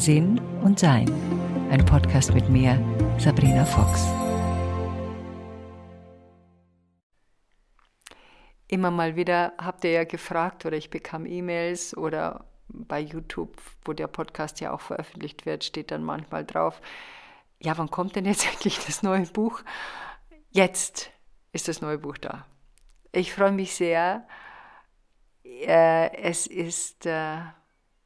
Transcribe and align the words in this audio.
Sinn 0.00 0.40
und 0.62 0.78
Sein. 0.78 1.12
Ein 1.70 1.84
Podcast 1.84 2.32
mit 2.32 2.48
mir, 2.48 2.82
Sabrina 3.18 3.66
Fox. 3.66 4.06
Immer 8.66 8.90
mal 8.90 9.14
wieder 9.16 9.52
habt 9.58 9.84
ihr 9.84 9.90
ja 9.90 10.04
gefragt 10.04 10.64
oder 10.64 10.78
ich 10.78 10.88
bekam 10.88 11.26
E-Mails 11.26 11.94
oder 11.94 12.46
bei 12.68 12.98
YouTube, 12.98 13.60
wo 13.84 13.92
der 13.92 14.06
Podcast 14.06 14.62
ja 14.62 14.72
auch 14.72 14.80
veröffentlicht 14.80 15.44
wird, 15.44 15.64
steht 15.64 15.90
dann 15.90 16.02
manchmal 16.02 16.46
drauf, 16.46 16.80
ja, 17.60 17.76
wann 17.76 17.90
kommt 17.90 18.16
denn 18.16 18.24
jetzt 18.24 18.46
endlich 18.54 18.78
das 18.86 19.02
neue 19.02 19.26
Buch? 19.26 19.60
Jetzt 20.50 21.10
ist 21.52 21.68
das 21.68 21.82
neue 21.82 21.98
Buch 21.98 22.16
da. 22.16 22.46
Ich 23.12 23.34
freue 23.34 23.52
mich 23.52 23.74
sehr. 23.74 24.26
Äh, 25.44 26.16
es 26.16 26.46
ist 26.46 27.04
äh, 27.04 27.40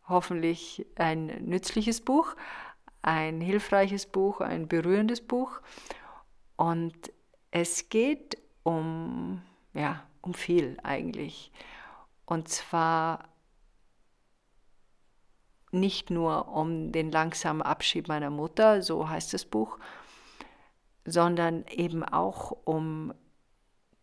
hoffentlich 0.09 0.87
ein 0.97 1.27
nützliches 1.47 2.01
Buch, 2.01 2.37
ein 3.03 3.41
hilfreiches 3.41 4.07
Buch, 4.07 4.41
ein 4.41 4.69
berührendes 4.69 5.21
Buch. 5.21 5.61
Und 6.57 7.13
es 7.51 7.89
geht 7.89 8.39
um, 8.63 9.43
ja, 9.73 10.03
um 10.23 10.35
viel 10.35 10.79
eigentlich. 10.83 11.53
Und 12.27 12.49
zwar 12.49 13.29
nicht 15.71 16.11
nur 16.11 16.49
um 16.49 16.93
den 16.93 17.11
langsamen 17.11 17.63
Abschied 17.63 18.09
meiner 18.09 18.31
Mutter, 18.31 18.83
so 18.83 19.09
heißt 19.09 19.35
das 19.35 19.45
Buch, 19.45 19.79
sondern 21.05 21.65
eben 21.67 22.05
auch 22.05 22.57
um 22.65 23.13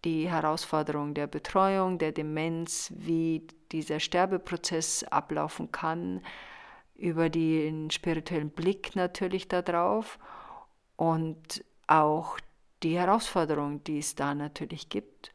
die 0.04 0.30
Herausforderung 0.30 1.14
der 1.14 1.28
Betreuung, 1.28 1.98
der 1.98 2.12
Demenz, 2.12 2.92
wie 2.96 3.48
dieser 3.72 4.00
Sterbeprozess 4.00 5.04
ablaufen 5.04 5.72
kann, 5.72 6.22
über 6.96 7.30
den 7.30 7.90
spirituellen 7.90 8.52
Blick 8.52 8.96
natürlich 8.96 9.48
darauf 9.48 10.20
und 10.96 11.64
auch 11.88 12.38
die 12.84 12.98
Herausforderung, 12.98 13.84
die 13.84 14.00
es 14.00 14.16
da 14.16 14.36
natürlich 14.36 14.90
gibt. 14.90 15.32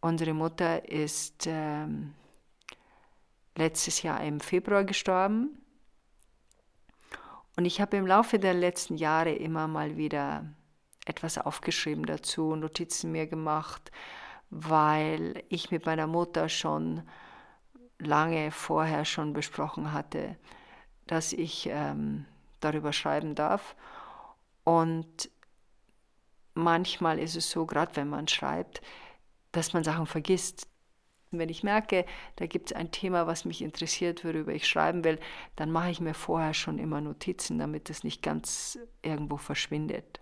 Unsere 0.00 0.32
Mutter 0.32 0.88
ist 0.88 1.46
ähm, 1.46 2.14
letztes 3.56 4.02
Jahr 4.02 4.22
im 4.24 4.40
Februar 4.40 4.84
gestorben 4.84 5.60
und 7.56 7.64
ich 7.64 7.80
habe 7.80 7.96
im 7.96 8.06
Laufe 8.06 8.38
der 8.38 8.54
letzten 8.54 8.96
Jahre 8.96 9.32
immer 9.32 9.66
mal 9.66 9.96
wieder 9.96 10.46
etwas 11.04 11.38
aufgeschrieben 11.38 12.06
dazu, 12.06 12.54
Notizen 12.54 13.10
mir 13.10 13.26
gemacht, 13.26 13.90
weil 14.50 15.42
ich 15.48 15.70
mit 15.70 15.86
meiner 15.86 16.06
Mutter 16.06 16.48
schon 16.48 17.02
lange 17.98 18.50
vorher 18.50 19.04
schon 19.04 19.32
besprochen 19.32 19.92
hatte, 19.92 20.36
dass 21.06 21.32
ich 21.32 21.68
ähm, 21.70 22.26
darüber 22.60 22.92
schreiben 22.92 23.34
darf. 23.34 23.74
Und 24.64 25.30
manchmal 26.54 27.18
ist 27.18 27.36
es 27.36 27.50
so, 27.50 27.66
gerade 27.66 27.96
wenn 27.96 28.08
man 28.08 28.28
schreibt, 28.28 28.80
dass 29.52 29.72
man 29.72 29.84
Sachen 29.84 30.06
vergisst. 30.06 30.68
Wenn 31.30 31.50
ich 31.50 31.62
merke, 31.62 32.06
da 32.36 32.46
gibt 32.46 32.70
es 32.70 32.76
ein 32.76 32.90
Thema, 32.90 33.26
was 33.26 33.44
mich 33.44 33.60
interessiert, 33.60 34.24
worüber 34.24 34.52
ich 34.52 34.66
schreiben 34.66 35.04
will, 35.04 35.18
dann 35.56 35.70
mache 35.70 35.90
ich 35.90 36.00
mir 36.00 36.14
vorher 36.14 36.54
schon 36.54 36.78
immer 36.78 37.02
Notizen, 37.02 37.58
damit 37.58 37.90
es 37.90 38.02
nicht 38.02 38.22
ganz 38.22 38.78
irgendwo 39.02 39.36
verschwindet. 39.36 40.20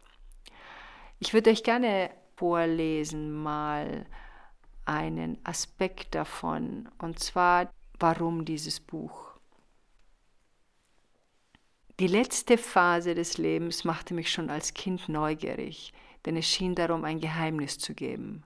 Ich 1.21 1.33
würde 1.33 1.51
euch 1.51 1.63
gerne 1.63 2.11
vorlesen 2.37 3.33
mal 3.33 4.07
einen 4.85 5.39
Aspekt 5.45 6.15
davon, 6.15 6.89
und 6.99 7.19
zwar 7.19 7.71
warum 7.99 8.45
dieses 8.45 8.81
Buch. 8.81 9.33
Die 11.99 12.07
letzte 12.07 12.59
Phase 12.59 13.15
des 13.15 13.39
Lebens 13.39 13.85
machte 13.85 14.13
mich 14.13 14.31
schon 14.31 14.51
als 14.51 14.75
Kind 14.75 15.09
neugierig, 15.09 15.95
denn 16.27 16.37
es 16.37 16.47
schien 16.47 16.75
darum 16.75 17.05
ein 17.05 17.21
Geheimnis 17.21 17.79
zu 17.79 17.95
geben. 17.95 18.45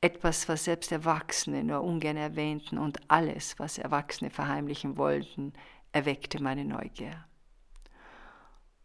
Etwas, 0.00 0.48
was 0.48 0.64
selbst 0.64 0.92
Erwachsene 0.92 1.64
nur 1.64 1.82
ungern 1.82 2.16
erwähnten 2.16 2.78
und 2.78 3.10
alles, 3.10 3.58
was 3.58 3.78
Erwachsene 3.78 4.30
verheimlichen 4.30 4.96
wollten, 4.96 5.54
erweckte 5.92 6.42
meine 6.42 6.64
Neugier. 6.64 7.27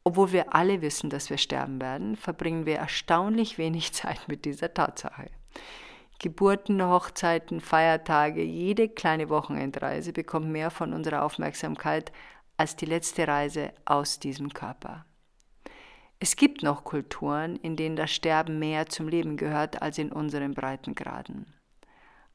Obwohl 0.03 0.31
wir 0.31 0.53
alle 0.53 0.81
wissen, 0.81 1.09
dass 1.09 1.29
wir 1.29 1.37
sterben 1.37 1.79
werden, 1.79 2.15
verbringen 2.15 2.65
wir 2.65 2.77
erstaunlich 2.77 3.57
wenig 3.57 3.93
Zeit 3.93 4.27
mit 4.27 4.45
dieser 4.45 4.73
Tatsache. 4.73 5.29
Geburten, 6.19 6.81
Hochzeiten, 6.81 7.59
Feiertage, 7.59 8.43
jede 8.43 8.87
kleine 8.87 9.29
Wochenendreise 9.29 10.13
bekommt 10.13 10.47
mehr 10.47 10.71
von 10.71 10.93
unserer 10.93 11.23
Aufmerksamkeit 11.23 12.11
als 12.55 12.75
die 12.75 12.85
letzte 12.85 13.27
Reise 13.27 13.73
aus 13.85 14.19
diesem 14.19 14.53
Körper. 14.53 15.05
Es 16.19 16.37
gibt 16.37 16.63
noch 16.63 16.85
Kulturen, 16.85 17.57
in 17.57 17.75
denen 17.75 17.97
das 17.97 18.11
Sterben 18.11 18.59
mehr 18.59 18.85
zum 18.85 19.09
Leben 19.09 19.35
gehört 19.35 19.81
als 19.81 19.97
in 19.97 20.11
unseren 20.11 20.53
Breitengraden. 20.53 21.53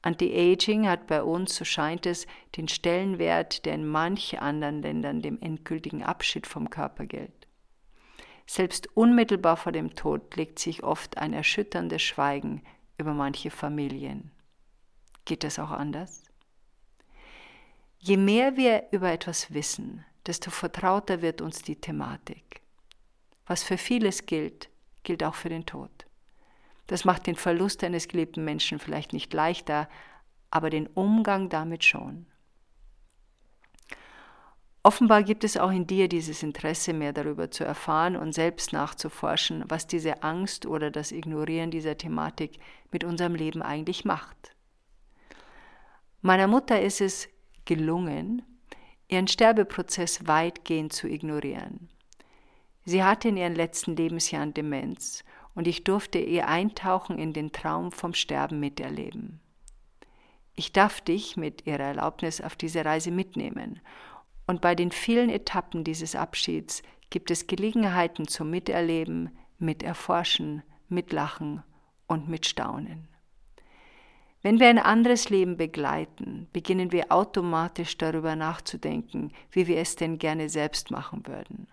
Anti-Aging 0.02 0.86
hat 0.86 1.06
bei 1.06 1.22
uns, 1.22 1.56
so 1.56 1.64
scheint 1.64 2.04
es, 2.06 2.26
den 2.56 2.68
Stellenwert, 2.68 3.64
der 3.64 3.74
in 3.74 3.86
manch 3.86 4.40
anderen 4.40 4.82
Ländern 4.82 5.22
dem 5.22 5.40
endgültigen 5.40 6.02
Abschied 6.02 6.46
vom 6.46 6.70
Körper 6.70 7.06
gilt. 7.06 7.37
Selbst 8.50 8.88
unmittelbar 8.96 9.58
vor 9.58 9.72
dem 9.72 9.94
Tod 9.94 10.34
legt 10.34 10.58
sich 10.58 10.82
oft 10.82 11.18
ein 11.18 11.34
erschütterndes 11.34 12.00
Schweigen 12.00 12.62
über 12.96 13.12
manche 13.12 13.50
Familien. 13.50 14.30
Geht 15.26 15.44
das 15.44 15.58
auch 15.58 15.70
anders? 15.70 16.22
Je 17.98 18.16
mehr 18.16 18.56
wir 18.56 18.84
über 18.90 19.12
etwas 19.12 19.52
wissen, 19.52 20.02
desto 20.24 20.50
vertrauter 20.50 21.20
wird 21.20 21.42
uns 21.42 21.60
die 21.60 21.76
Thematik. 21.76 22.62
Was 23.46 23.62
für 23.62 23.76
vieles 23.76 24.24
gilt, 24.24 24.70
gilt 25.02 25.22
auch 25.22 25.34
für 25.34 25.50
den 25.50 25.66
Tod. 25.66 26.06
Das 26.86 27.04
macht 27.04 27.26
den 27.26 27.36
Verlust 27.36 27.84
eines 27.84 28.08
geliebten 28.08 28.46
Menschen 28.46 28.78
vielleicht 28.78 29.12
nicht 29.12 29.34
leichter, 29.34 29.90
aber 30.50 30.70
den 30.70 30.86
Umgang 30.86 31.50
damit 31.50 31.84
schon. 31.84 32.24
Offenbar 34.82 35.22
gibt 35.22 35.44
es 35.44 35.56
auch 35.56 35.70
in 35.70 35.86
dir 35.86 36.08
dieses 36.08 36.42
Interesse, 36.42 36.92
mehr 36.92 37.12
darüber 37.12 37.50
zu 37.50 37.64
erfahren 37.64 38.16
und 38.16 38.32
selbst 38.32 38.72
nachzuforschen, 38.72 39.64
was 39.68 39.86
diese 39.86 40.22
Angst 40.22 40.66
oder 40.66 40.90
das 40.90 41.12
Ignorieren 41.12 41.70
dieser 41.70 41.98
Thematik 41.98 42.58
mit 42.92 43.04
unserem 43.04 43.34
Leben 43.34 43.60
eigentlich 43.60 44.04
macht. 44.04 44.54
Meiner 46.20 46.46
Mutter 46.46 46.80
ist 46.80 47.00
es 47.00 47.28
gelungen, 47.64 48.42
ihren 49.08 49.28
Sterbeprozess 49.28 50.26
weitgehend 50.26 50.92
zu 50.92 51.08
ignorieren. 51.08 51.88
Sie 52.84 53.02
hatte 53.02 53.28
in 53.28 53.36
ihren 53.36 53.54
letzten 53.54 53.96
Lebensjahren 53.96 54.54
Demenz 54.54 55.24
und 55.54 55.66
ich 55.66 55.84
durfte 55.84 56.18
ihr 56.18 56.48
eintauchen 56.48 57.18
in 57.18 57.32
den 57.32 57.52
Traum 57.52 57.92
vom 57.92 58.14
Sterben 58.14 58.60
miterleben. 58.60 59.40
Ich 60.54 60.72
darf 60.72 61.00
dich 61.00 61.36
mit 61.36 61.66
ihrer 61.66 61.84
Erlaubnis 61.84 62.40
auf 62.40 62.56
diese 62.56 62.84
Reise 62.84 63.10
mitnehmen 63.10 63.80
und 64.48 64.62
bei 64.62 64.74
den 64.74 64.90
vielen 64.90 65.28
Etappen 65.28 65.84
dieses 65.84 66.16
Abschieds 66.16 66.82
gibt 67.10 67.30
es 67.30 67.46
Gelegenheiten 67.46 68.26
zum 68.26 68.50
Miterleben, 68.50 69.30
Miterforschen, 69.58 70.62
Mitlachen 70.88 71.62
und 72.06 72.28
Mitstaunen. 72.28 73.08
Wenn 74.40 74.58
wir 74.58 74.68
ein 74.68 74.78
anderes 74.78 75.28
Leben 75.28 75.58
begleiten, 75.58 76.48
beginnen 76.52 76.92
wir 76.92 77.12
automatisch 77.12 77.98
darüber 77.98 78.36
nachzudenken, 78.36 79.32
wie 79.50 79.66
wir 79.66 79.76
es 79.78 79.96
denn 79.96 80.18
gerne 80.18 80.48
selbst 80.48 80.90
machen 80.90 81.26
würden. 81.26 81.68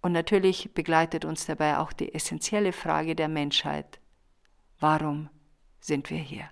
Und 0.00 0.12
natürlich 0.12 0.72
begleitet 0.74 1.24
uns 1.24 1.46
dabei 1.46 1.78
auch 1.78 1.92
die 1.92 2.14
essentielle 2.14 2.72
Frage 2.72 3.16
der 3.16 3.28
Menschheit. 3.28 3.98
Warum 4.78 5.28
sind 5.80 6.10
wir 6.10 6.18
hier? 6.18 6.48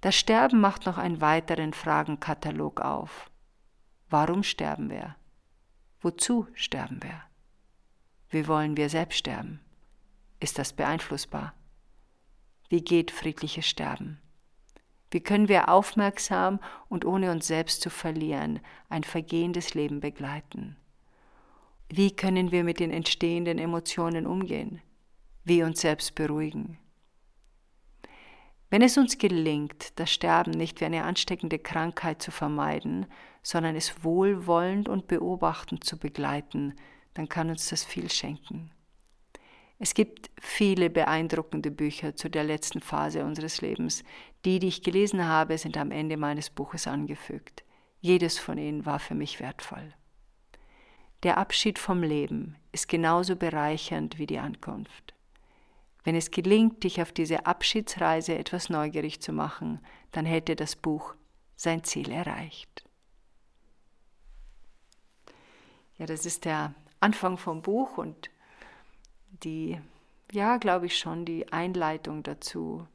Das 0.00 0.16
Sterben 0.16 0.60
macht 0.60 0.86
noch 0.86 0.98
einen 0.98 1.20
weiteren 1.20 1.72
Fragenkatalog 1.72 2.80
auf. 2.80 3.29
Warum 4.10 4.42
sterben 4.42 4.90
wir? 4.90 5.14
Wozu 6.00 6.48
sterben 6.54 7.00
wir? 7.00 7.22
Wie 8.28 8.48
wollen 8.48 8.76
wir 8.76 8.88
selbst 8.88 9.18
sterben? 9.18 9.60
Ist 10.40 10.58
das 10.58 10.72
beeinflussbar? 10.72 11.54
Wie 12.68 12.82
geht 12.82 13.12
friedliches 13.12 13.68
Sterben? 13.68 14.18
Wie 15.12 15.20
können 15.20 15.48
wir 15.48 15.68
aufmerksam 15.68 16.58
und 16.88 17.04
ohne 17.04 17.30
uns 17.30 17.46
selbst 17.46 17.82
zu 17.82 17.90
verlieren 17.90 18.58
ein 18.88 19.04
vergehendes 19.04 19.74
Leben 19.74 20.00
begleiten? 20.00 20.76
Wie 21.88 22.10
können 22.10 22.50
wir 22.50 22.64
mit 22.64 22.80
den 22.80 22.90
entstehenden 22.90 23.60
Emotionen 23.60 24.26
umgehen? 24.26 24.82
Wie 25.44 25.62
uns 25.62 25.82
selbst 25.82 26.16
beruhigen? 26.16 26.79
Wenn 28.70 28.82
es 28.82 28.96
uns 28.96 29.18
gelingt, 29.18 29.98
das 29.98 30.12
Sterben 30.12 30.52
nicht 30.52 30.80
wie 30.80 30.84
eine 30.84 31.02
ansteckende 31.02 31.58
Krankheit 31.58 32.22
zu 32.22 32.30
vermeiden, 32.30 33.06
sondern 33.42 33.74
es 33.74 34.04
wohlwollend 34.04 34.88
und 34.88 35.08
beobachtend 35.08 35.82
zu 35.82 35.98
begleiten, 35.98 36.74
dann 37.14 37.28
kann 37.28 37.50
uns 37.50 37.68
das 37.68 37.84
viel 37.84 38.08
schenken. 38.10 38.70
Es 39.80 39.94
gibt 39.94 40.30
viele 40.38 40.88
beeindruckende 40.88 41.70
Bücher 41.70 42.14
zu 42.14 42.28
der 42.28 42.44
letzten 42.44 42.80
Phase 42.80 43.24
unseres 43.24 43.60
Lebens. 43.60 44.04
Die, 44.44 44.60
die 44.60 44.68
ich 44.68 44.82
gelesen 44.82 45.26
habe, 45.26 45.58
sind 45.58 45.76
am 45.76 45.90
Ende 45.90 46.16
meines 46.16 46.50
Buches 46.50 46.86
angefügt. 46.86 47.64
Jedes 48.00 48.38
von 48.38 48.56
ihnen 48.56 48.86
war 48.86 49.00
für 49.00 49.14
mich 49.14 49.40
wertvoll. 49.40 49.94
Der 51.22 51.38
Abschied 51.38 51.78
vom 51.78 52.02
Leben 52.02 52.56
ist 52.72 52.88
genauso 52.88 53.36
bereichernd 53.36 54.18
wie 54.18 54.26
die 54.26 54.38
Ankunft. 54.38 55.14
Wenn 56.04 56.14
es 56.14 56.30
gelingt, 56.30 56.84
dich 56.84 57.02
auf 57.02 57.12
diese 57.12 57.46
Abschiedsreise 57.46 58.36
etwas 58.36 58.70
neugierig 58.70 59.20
zu 59.20 59.32
machen, 59.32 59.80
dann 60.12 60.24
hätte 60.24 60.56
das 60.56 60.76
Buch 60.76 61.14
sein 61.56 61.84
Ziel 61.84 62.10
erreicht. 62.10 62.84
Ja, 65.98 66.06
das 66.06 66.24
ist 66.24 66.46
der 66.46 66.74
Anfang 67.00 67.36
vom 67.36 67.60
Buch 67.60 67.98
und 67.98 68.30
die, 69.44 69.78
ja, 70.32 70.56
glaube 70.56 70.86
ich 70.86 70.98
schon, 70.98 71.26
die 71.26 71.52
Einleitung 71.52 72.22
dazu, 72.22 72.86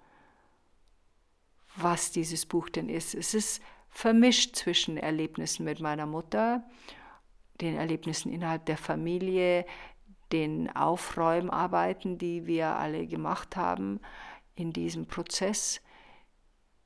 was 1.75 2.12
dieses 2.12 2.46
Buch 2.46 2.69
denn 2.69 2.90
ist. 2.90 3.13
Es 3.13 3.34
ist 3.34 3.62
vermischt 3.90 4.56
zwischen 4.56 4.98
Erlebnissen 4.98 5.66
mit 5.66 5.80
meiner 5.80 6.06
Mutter, 6.06 6.63
den 7.62 7.75
Erlebnissen 7.75 8.31
innerhalb 8.31 8.66
der 8.66 8.78
Familie, 8.78 9.66
den 10.31 10.75
Aufräumarbeiten, 10.75 12.18
die 12.18 12.45
wir 12.45 12.75
alle 12.75 13.07
gemacht 13.07 13.56
haben 13.56 14.00
in 14.56 14.74
diesem 14.74 15.06
Prozess, 15.06 15.81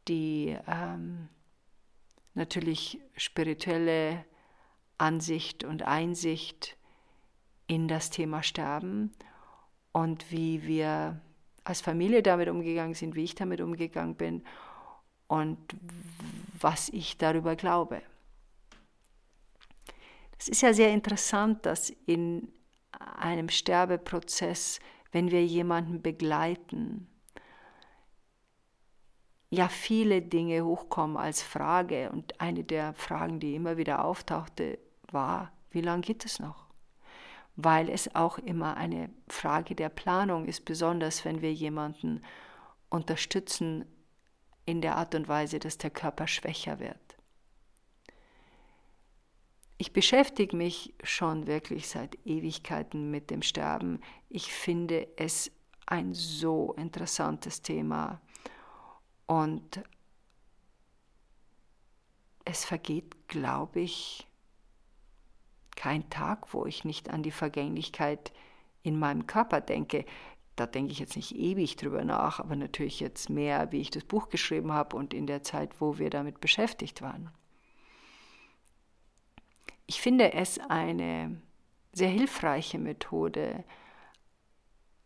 die 0.07 0.57
ähm, 0.68 1.30
natürlich 2.33 3.00
spirituelle 3.15 4.25
Ansicht 4.97 5.63
und 5.63 5.83
Einsicht 5.83 6.77
in 7.68 7.88
das 7.88 8.09
Thema 8.09 8.44
Sterben 8.44 9.12
und 9.91 10.31
wie 10.31 10.63
wir 10.63 11.21
als 11.63 11.81
Familie 11.81 12.24
damit 12.24 12.50
umgegangen 12.50 12.95
sind, 12.95 13.15
wie 13.15 13.24
ich 13.24 13.36
damit 13.36 13.62
umgegangen 13.62 14.15
bin 14.15 14.44
und 15.27 15.57
was 16.59 16.89
ich 16.89 17.18
darüber 17.18 17.56
glaube. 17.56 18.01
Es 20.38 20.47
ist 20.47 20.62
ja 20.62 20.74
sehr 20.74 20.91
interessant, 20.91 21.65
dass 21.65 21.91
in 22.06 22.51
einem 22.91 23.50
Sterbeprozess, 23.50 24.80
wenn 25.12 25.31
wir 25.31 25.45
jemanden 25.45 26.01
begleiten, 26.01 27.07
ja 29.50 29.68
viele 29.68 30.21
Dinge 30.21 30.63
hochkommen 30.63 31.18
als 31.18 31.41
Frage. 31.41 32.09
Und 32.12 32.39
eine 32.39 32.63
der 32.63 32.94
Fragen, 32.94 33.39
die 33.39 33.56
immer 33.56 33.77
wieder 33.77 34.06
auftauchte, 34.06 34.80
war, 35.12 35.51
wie 35.71 35.81
lange 35.81 36.01
geht 36.01 36.25
es 36.25 36.39
noch? 36.39 36.68
Weil 37.56 37.89
es 37.89 38.15
auch 38.15 38.38
immer 38.38 38.77
eine 38.77 39.09
Frage 39.27 39.75
der 39.75 39.89
Planung 39.89 40.45
ist, 40.45 40.65
besonders 40.65 41.25
wenn 41.25 41.41
wir 41.41 41.53
jemanden 41.53 42.24
unterstützen 42.89 43.86
in 44.65 44.81
der 44.81 44.97
Art 44.97 45.15
und 45.15 45.27
Weise, 45.27 45.59
dass 45.59 45.77
der 45.77 45.89
Körper 45.89 46.27
schwächer 46.27 46.80
wird. 46.80 47.19
Ich 49.81 49.93
beschäftige 49.93 50.57
mich 50.57 50.93
schon 51.03 51.47
wirklich 51.47 51.87
seit 51.87 52.17
Ewigkeiten 52.25 53.09
mit 53.11 53.29
dem 53.29 53.41
Sterben. 53.41 54.01
Ich 54.27 54.51
finde 54.51 55.07
es 55.15 55.53
ein 55.85 56.13
so 56.13 56.73
interessantes 56.73 57.61
Thema 57.61 58.19
und 59.25 59.81
es 62.43 62.65
vergeht, 62.65 63.29
glaube 63.29 63.79
ich, 63.79 64.27
kein 65.77 66.09
Tag, 66.09 66.53
wo 66.53 66.65
ich 66.65 66.83
nicht 66.83 67.09
an 67.09 67.23
die 67.23 67.31
Vergänglichkeit 67.31 68.33
in 68.83 68.99
meinem 68.99 69.27
Körper 69.27 69.61
denke. 69.61 70.03
Da 70.57 70.67
denke 70.67 70.91
ich 70.91 70.99
jetzt 70.99 71.15
nicht 71.15 71.33
ewig 71.33 71.77
drüber 71.77 72.03
nach, 72.03 72.41
aber 72.41 72.57
natürlich 72.57 72.99
jetzt 72.99 73.29
mehr, 73.29 73.71
wie 73.71 73.79
ich 73.79 73.91
das 73.91 74.03
Buch 74.03 74.27
geschrieben 74.27 74.73
habe 74.73 74.97
und 74.97 75.13
in 75.13 75.25
der 75.25 75.41
Zeit, 75.41 75.79
wo 75.79 75.97
wir 75.99 76.09
damit 76.09 76.41
beschäftigt 76.41 77.01
waren. 77.01 77.31
Ich 79.89 80.01
finde 80.01 80.33
es 80.33 80.59
eine 80.59 81.41
sehr 81.94 82.09
hilfreiche 82.09 82.77
Methode. 82.77 83.63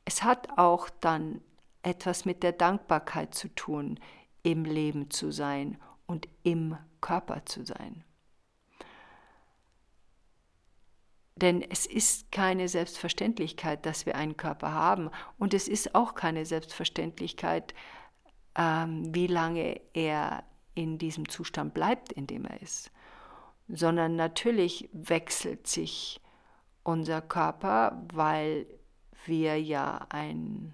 Es 0.03 0.24
hat 0.24 0.57
auch 0.57 0.89
dann 0.89 1.39
etwas 1.83 2.25
mit 2.25 2.44
der 2.44 2.51
Dankbarkeit 2.51 3.33
zu 3.33 3.47
tun, 3.47 3.97
im 4.41 4.65
Leben 4.65 5.09
zu 5.09 5.31
sein 5.31 5.77
und 6.06 6.27
im 6.44 6.77
Körper 7.00 7.45
zu 7.45 7.65
sein. 7.65 8.03
Denn 11.38 11.62
es 11.62 11.85
ist 11.85 12.33
keine 12.33 12.68
Selbstverständlichkeit, 12.68 13.85
dass 13.85 14.06
wir 14.06 14.15
einen 14.15 14.35
Körper 14.35 14.74
haben. 14.74 15.09
Und 15.38 15.53
es 15.53 15.69
ist 15.69 15.95
auch 15.95 16.13
keine 16.13 16.45
Selbstverständlichkeit, 16.45 17.74
ähm, 18.56 19.15
wie 19.15 19.27
lange 19.27 19.80
er 19.94 20.44
in 20.75 20.97
diesem 20.97 21.30
Zustand 21.30 21.74
bleibt, 21.74 22.12
in 22.12 22.27
dem 22.27 22.44
er 22.44 22.62
ist. 22.62 22.91
Sondern 23.68 24.15
natürlich 24.15 24.89
wechselt 24.92 25.68
sich 25.68 26.21
unser 26.83 27.21
Körper, 27.21 28.04
weil 28.13 28.68
wir 29.25 29.60
ja 29.62 30.06
ein, 30.10 30.74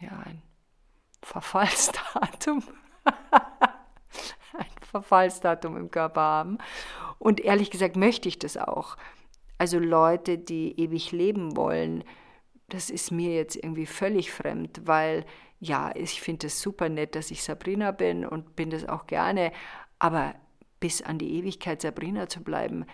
ja, 0.00 0.10
ein 0.24 0.42
Verfallsdatum, 1.22 2.62
ein 3.04 4.66
Verfallsdatum 4.90 5.76
im 5.76 5.90
Körper 5.90 6.20
haben. 6.20 6.58
Und 7.18 7.40
ehrlich 7.40 7.70
gesagt 7.70 7.96
möchte 7.96 8.28
ich 8.28 8.38
das 8.38 8.56
auch. 8.56 8.96
Also 9.58 9.78
Leute, 9.78 10.38
die 10.38 10.80
ewig 10.80 11.12
leben 11.12 11.56
wollen, 11.56 12.02
das 12.68 12.90
ist 12.90 13.12
mir 13.12 13.34
jetzt 13.34 13.56
irgendwie 13.56 13.86
völlig 13.86 14.32
fremd, 14.32 14.80
weil 14.86 15.24
ja, 15.60 15.92
ich 15.94 16.20
finde 16.20 16.48
es 16.48 16.60
super 16.60 16.88
nett, 16.88 17.14
dass 17.14 17.30
ich 17.30 17.44
Sabrina 17.44 17.92
bin 17.92 18.26
und 18.26 18.56
bin 18.56 18.70
das 18.70 18.88
auch 18.88 19.06
gerne, 19.06 19.52
aber 20.00 20.34
bis 20.82 21.00
an 21.00 21.16
die 21.16 21.34
Ewigkeit 21.38 21.80
Sabrina 21.80 22.28
zu 22.28 22.42
bleiben, 22.42 22.86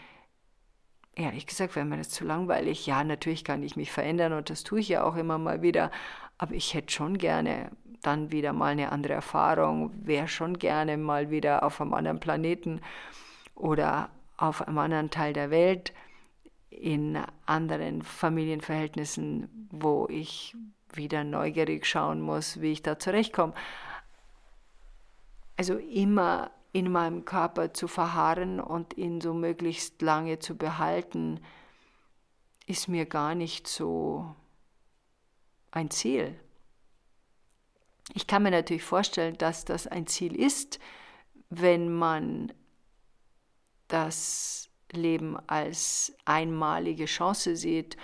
ehrlich 1.14 1.46
gesagt, 1.46 1.75
wäre 1.75 1.87
mir 1.87 1.96
das 1.96 2.11
zu 2.11 2.26
langweilig. 2.26 2.87
Ja, 2.87 3.02
natürlich 3.02 3.44
kann 3.44 3.62
ich 3.62 3.76
mich 3.76 3.90
verändern 3.90 4.35
und 4.35 4.50
das 4.50 4.62
tue 4.62 4.81
ich 4.81 4.90
ja 4.90 5.05
auch 5.05 5.17
immer 5.17 5.38
mal 5.38 5.62
wieder, 5.62 5.90
aber 6.37 6.52
ich 6.52 6.75
hätte 6.75 6.93
schon 6.93 7.17
gerne 7.17 7.70
dann 8.02 8.31
wieder 8.31 8.52
mal 8.52 8.73
eine 8.73 8.93
andere 8.93 9.14
Erfahrung, 9.14 9.90
wäre 10.06 10.29
schon 10.29 10.58
gerne 10.58 10.99
mal 10.99 11.31
wieder 11.31 11.62
auf 11.62 11.81
einem 11.81 11.94
anderen 11.94 12.20
Planeten 12.20 12.82
oder 13.55 14.11
auf 14.37 14.69
einem 14.69 14.76
anderen 14.76 15.08
Teil 15.08 15.32
der 15.32 15.50
Welt, 15.50 15.94
in 16.69 17.19
anderen 17.46 18.02
Familienverhältnissen, 18.02 19.69
wo 19.70 20.06
ich 20.11 20.55
wieder 20.93 21.25
neugierig 21.25 21.87
schauen 21.87 22.20
muss, 22.20 22.61
wie 22.61 22.73
ich 22.73 22.82
da 22.82 22.99
zurechtkomme. 22.99 23.55
Also 25.56 25.79
immer 25.79 26.50
in 26.72 26.90
meinem 26.92 27.24
Körper 27.24 27.72
zu 27.72 27.88
verharren 27.88 28.60
und 28.60 28.96
ihn 28.96 29.20
so 29.20 29.32
möglichst 29.32 30.02
lange 30.02 30.38
zu 30.38 30.56
behalten, 30.56 31.40
ist 32.66 32.88
mir 32.88 33.06
gar 33.06 33.34
nicht 33.34 33.66
so 33.66 34.34
ein 35.70 35.90
Ziel. 35.90 36.38
Ich 38.14 38.26
kann 38.26 38.42
mir 38.42 38.50
natürlich 38.50 38.84
vorstellen, 38.84 39.37
dass 39.38 39.64
das 39.64 39.87
ein 39.87 40.06
Ziel 40.06 40.34
ist, 40.34 40.78
wenn 41.50 41.92
man 41.92 42.52
das 43.88 44.70
Leben 44.92 45.37
als 45.46 46.14
einmalige 46.25 47.06
Chance 47.06 47.56
sieht. 47.56 47.96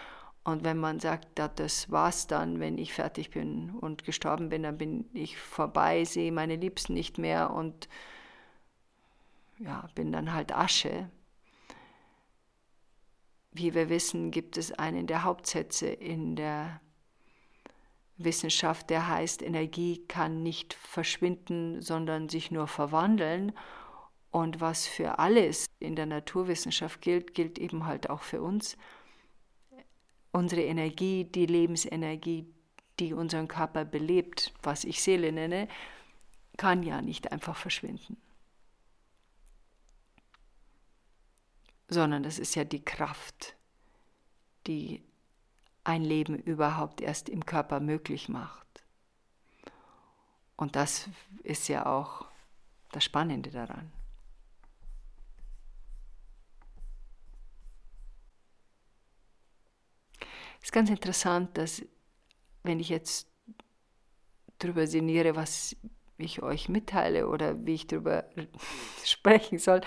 Und 0.45 0.63
wenn 0.63 0.79
man 0.79 1.01
sagt, 1.01 1.39
das 1.39 1.91
war's 1.91 2.27
dann, 2.27 2.61
wenn 2.61 2.77
ich 2.77 2.93
fertig 2.93 3.31
bin 3.31 3.71
und 3.71 4.05
gestorben 4.05 4.51
bin, 4.51 4.63
dann 4.63 4.77
bin 4.77 5.09
ich 5.15 5.39
vorbei, 5.39 6.05
sehe 6.05 6.33
meine 6.33 6.57
Liebsten 6.57 6.93
nicht 6.93 7.17
mehr 7.17 7.51
und 7.51 7.89
ja, 9.65 9.89
bin 9.95 10.13
dann 10.13 10.33
halt 10.33 10.53
Asche. 10.55 11.11
Wie 13.51 13.75
wir 13.75 13.89
wissen, 13.89 14.31
gibt 14.31 14.57
es 14.57 14.73
einen 14.73 15.07
der 15.07 15.25
Hauptsätze 15.25 15.87
in 15.87 16.37
der 16.37 16.81
Wissenschaft, 18.17 18.91
der 18.91 19.09
heißt, 19.09 19.43
Energie 19.43 20.05
kann 20.07 20.43
nicht 20.43 20.75
verschwinden, 20.75 21.81
sondern 21.83 22.29
sich 22.29 22.51
nur 22.51 22.69
verwandeln. 22.69 23.53
Und 24.31 24.61
was 24.61 24.87
für 24.87 25.19
alles 25.19 25.67
in 25.81 25.97
der 25.97 26.07
Naturwissenschaft 26.07 27.01
gilt, 27.01 27.35
gilt 27.35 27.59
eben 27.59 27.87
halt 27.87 28.11
auch 28.11 28.23
für 28.23 28.43
uns. 28.43 28.77
Unsere 30.33 30.63
Energie, 30.63 31.25
die 31.25 31.47
Lebensenergie, 31.47 32.47
die 32.99 33.15
unseren 33.15 33.49
Körper 33.49 33.85
belebt, 33.85 34.53
was 34.63 34.85
ich 34.85 35.03
Seele 35.03 35.33
nenne, 35.33 35.69
kann 36.57 36.83
ja 36.83 37.03
nicht 37.03 37.33
einfach 37.33 37.57
verschwinden. 37.57 38.17
Sondern 41.89 42.23
das 42.23 42.39
ist 42.39 42.55
ja 42.55 42.65
die 42.65 42.85
Kraft, 42.85 43.57
die 44.67 45.03
ein 45.85 46.03
Leben 46.03 46.37
überhaupt 46.37 47.01
erst 47.01 47.29
im 47.29 47.45
Körper 47.45 47.81
möglich 47.81 48.29
macht. 48.29 48.65
Und 50.57 50.77
das 50.77 51.09
ist 51.43 51.69
ja 51.69 51.87
auch 51.87 52.27
das 52.93 53.05
Spannende 53.05 53.51
daran. 53.51 53.93
Es 60.61 60.69
ist 60.69 60.73
ganz 60.73 60.89
interessant, 60.89 61.59
dass 61.59 61.83
wenn 62.63 62.81
ich 62.81 62.89
jetzt 62.89 63.29
darüber 64.59 64.87
sinniere, 64.87 65.37
was 65.37 65.77
ich 66.17 66.43
euch 66.43 66.71
mitteile 66.71 67.29
oder 67.29 67.67
wie 67.67 67.75
ich 67.75 67.87
darüber 67.87 68.25
sprechen 69.05 69.59
soll, 69.59 69.83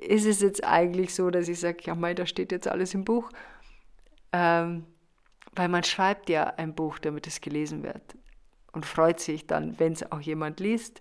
ist 0.00 0.26
es 0.26 0.40
jetzt 0.40 0.64
eigentlich 0.64 1.14
so, 1.14 1.30
dass 1.30 1.48
ich 1.48 1.60
sage, 1.60 1.78
ja, 1.84 1.94
mal, 1.94 2.14
da 2.14 2.26
steht 2.26 2.52
jetzt 2.52 2.68
alles 2.68 2.94
im 2.94 3.04
Buch. 3.04 3.30
Ähm, 4.32 4.86
weil 5.52 5.68
man 5.68 5.84
schreibt 5.84 6.28
ja 6.30 6.44
ein 6.56 6.74
Buch, 6.74 6.98
damit 6.98 7.26
es 7.26 7.40
gelesen 7.40 7.82
wird 7.82 8.16
und 8.72 8.86
freut 8.86 9.20
sich 9.20 9.46
dann, 9.46 9.78
wenn 9.78 9.92
es 9.92 10.10
auch 10.12 10.20
jemand 10.20 10.60
liest. 10.60 11.00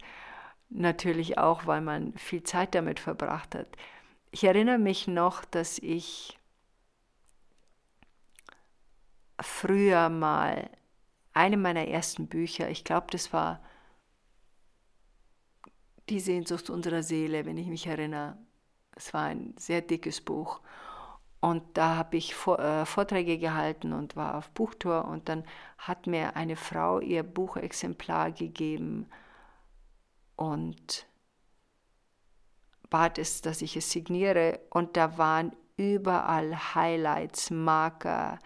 Natürlich 0.69 1.37
auch, 1.37 1.65
weil 1.67 1.81
man 1.81 2.13
viel 2.17 2.43
Zeit 2.43 2.75
damit 2.75 2.99
verbracht 2.99 3.55
hat. 3.55 3.67
Ich 4.31 4.43
erinnere 4.43 4.79
mich 4.79 5.07
noch, 5.07 5.45
dass 5.45 5.79
ich 5.79 6.37
früher 9.39 10.09
mal 10.09 10.69
eine 11.33 11.57
meiner 11.57 11.87
ersten 11.87 12.27
Bücher, 12.27 12.69
ich 12.69 12.83
glaube, 12.83 13.07
das 13.11 13.31
war 13.33 13.61
Die 16.09 16.19
Sehnsucht 16.19 16.69
unserer 16.69 17.03
Seele, 17.03 17.45
wenn 17.45 17.57
ich 17.57 17.67
mich 17.67 17.85
erinnere. 17.85 18.37
Es 18.97 19.13
war 19.13 19.25
ein 19.25 19.53
sehr 19.57 19.81
dickes 19.81 20.21
Buch. 20.21 20.59
Und 21.39 21.63
da 21.77 21.95
habe 21.95 22.17
ich 22.17 22.35
äh, 22.47 22.85
Vorträge 22.85 23.37
gehalten 23.37 23.93
und 23.93 24.15
war 24.15 24.35
auf 24.35 24.49
Buchtour. 24.49 25.05
Und 25.05 25.29
dann 25.29 25.43
hat 25.77 26.07
mir 26.07 26.35
eine 26.35 26.55
Frau 26.55 26.99
ihr 26.99 27.23
Buchexemplar 27.23 28.31
gegeben 28.31 29.07
und 30.35 31.07
bat 32.89 33.17
es, 33.19 33.41
dass 33.41 33.61
ich 33.61 33.77
es 33.77 33.91
signiere. 33.91 34.59
Und 34.71 34.97
da 34.97 35.17
waren 35.17 35.55
überall 35.77 36.73
Highlights, 36.73 37.51
Marker. 37.51 38.39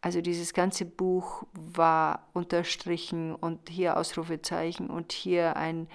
Also 0.00 0.22
dieses 0.22 0.54
ganze 0.54 0.86
Buch 0.86 1.44
war 1.52 2.28
unterstrichen 2.32 3.34
und 3.34 3.68
hier 3.68 3.98
Ausrufezeichen 3.98 4.88
und 4.88 5.12
hier 5.12 5.56
ein, 5.56 5.88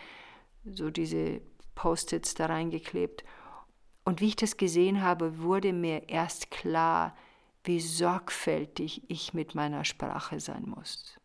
so 0.65 0.91
diese 0.91 1.41
Post-its 1.75 2.35
da 2.35 2.47
reingeklebt. 2.47 3.23
Und 4.09 4.21
wie 4.21 4.29
ich 4.29 4.35
das 4.35 4.57
gesehen 4.57 5.03
habe, 5.03 5.37
wurde 5.37 5.71
mir 5.71 6.09
erst 6.09 6.49
klar, 6.49 7.15
wie 7.63 7.79
sorgfältig 7.79 9.03
ich 9.07 9.35
mit 9.35 9.53
meiner 9.53 9.85
Sprache 9.85 10.39
sein 10.39 10.63
muss. 10.67 11.15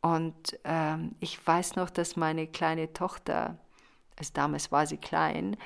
Und 0.00 0.56
ähm, 0.62 1.16
ich 1.18 1.44
weiß 1.44 1.74
noch, 1.74 1.90
dass 1.90 2.14
meine 2.14 2.46
kleine 2.46 2.92
Tochter, 2.92 3.58
also 4.14 4.30
damals 4.34 4.70
war 4.70 4.86
sie 4.86 4.98
klein, 4.98 5.56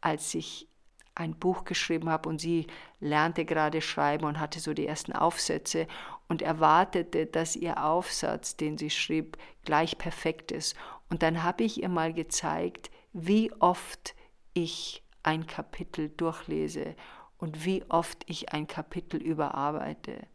als 0.00 0.34
ich 0.34 0.68
ein 1.14 1.38
Buch 1.38 1.62
geschrieben 1.62 2.08
habe 2.08 2.28
und 2.28 2.40
sie 2.40 2.66
lernte 2.98 3.44
gerade 3.44 3.80
schreiben 3.80 4.24
und 4.24 4.40
hatte 4.40 4.58
so 4.58 4.74
die 4.74 4.88
ersten 4.88 5.12
Aufsätze 5.12 5.86
und 6.26 6.42
erwartete, 6.42 7.26
dass 7.26 7.54
ihr 7.54 7.84
Aufsatz, 7.84 8.56
den 8.56 8.78
sie 8.78 8.90
schrieb, 8.90 9.38
gleich 9.64 9.96
perfekt 9.96 10.50
ist. 10.50 10.74
Und 11.08 11.22
dann 11.22 11.44
habe 11.44 11.62
ich 11.62 11.84
ihr 11.84 11.88
mal 11.88 12.12
gezeigt, 12.12 12.90
wie 13.18 13.50
oft 13.60 14.14
ich 14.52 15.02
ein 15.22 15.46
Kapitel 15.46 16.10
durchlese 16.10 16.94
und 17.38 17.64
wie 17.64 17.82
oft 17.88 18.24
ich 18.26 18.52
ein 18.52 18.66
Kapitel 18.66 19.20
überarbeite. 19.22 20.26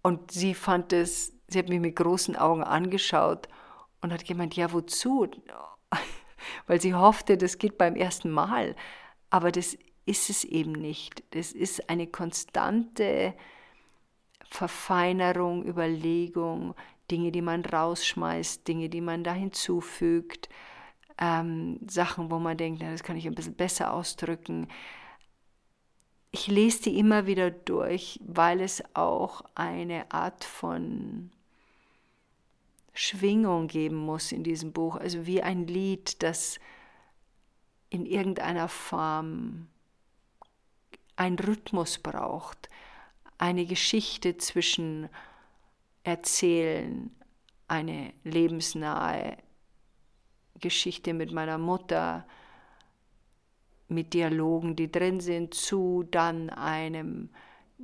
Und 0.00 0.30
sie 0.30 0.54
fand 0.54 0.92
es, 0.92 1.32
sie 1.48 1.58
hat 1.58 1.68
mich 1.68 1.80
mit 1.80 1.96
großen 1.96 2.36
Augen 2.36 2.62
angeschaut 2.62 3.48
und 4.00 4.12
hat 4.12 4.24
gemeint, 4.24 4.54
ja, 4.54 4.72
wozu? 4.72 5.28
Weil 6.68 6.80
sie 6.80 6.94
hoffte, 6.94 7.36
das 7.36 7.58
geht 7.58 7.76
beim 7.76 7.96
ersten 7.96 8.30
Mal. 8.30 8.76
Aber 9.28 9.50
das 9.50 9.76
ist 10.06 10.30
es 10.30 10.44
eben 10.44 10.72
nicht. 10.72 11.24
Das 11.34 11.50
ist 11.50 11.90
eine 11.90 12.06
konstante 12.06 13.34
Verfeinerung, 14.48 15.64
Überlegung, 15.64 16.74
Dinge, 17.12 17.30
die 17.30 17.42
man 17.42 17.64
rausschmeißt, 17.64 18.66
Dinge, 18.66 18.88
die 18.88 19.02
man 19.02 19.22
da 19.22 19.34
hinzufügt, 19.34 20.48
ähm, 21.18 21.78
Sachen, 21.86 22.30
wo 22.30 22.38
man 22.38 22.56
denkt, 22.56 22.80
na, 22.82 22.90
das 22.90 23.02
kann 23.02 23.16
ich 23.16 23.26
ein 23.26 23.34
bisschen 23.34 23.54
besser 23.54 23.92
ausdrücken. 23.92 24.66
Ich 26.30 26.46
lese 26.46 26.84
die 26.84 26.98
immer 26.98 27.26
wieder 27.26 27.50
durch, 27.50 28.18
weil 28.24 28.62
es 28.62 28.82
auch 28.94 29.42
eine 29.54 30.10
Art 30.10 30.42
von 30.42 31.30
Schwingung 32.94 33.68
geben 33.68 33.96
muss 33.96 34.32
in 34.32 34.42
diesem 34.42 34.72
Buch, 34.72 34.96
also 34.96 35.26
wie 35.26 35.42
ein 35.42 35.66
Lied, 35.66 36.22
das 36.22 36.58
in 37.90 38.06
irgendeiner 38.06 38.68
Form 38.68 39.68
einen 41.16 41.38
Rhythmus 41.38 41.98
braucht, 41.98 42.70
eine 43.36 43.66
Geschichte 43.66 44.38
zwischen 44.38 45.10
erzählen, 46.04 47.10
eine 47.68 48.12
lebensnahe 48.24 49.36
Geschichte 50.60 51.14
mit 51.14 51.32
meiner 51.32 51.58
Mutter, 51.58 52.26
mit 53.88 54.14
Dialogen, 54.14 54.76
die 54.76 54.90
drin 54.90 55.20
sind, 55.20 55.54
zu 55.54 56.04
dann 56.10 56.50
einem 56.50 57.30